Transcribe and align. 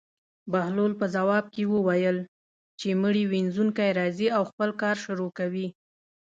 بهلول 0.51 0.93
په 1.01 1.05
ځواب 1.15 1.45
کې 1.53 1.63
وویل: 1.73 2.17
چې 2.79 2.87
مړي 3.01 3.23
وينځونکی 3.31 3.89
راځي 3.99 4.27
او 4.37 4.43
خپل 4.51 4.69
کار 4.81 4.95
شروع 5.05 5.31
کوي. 5.37 5.67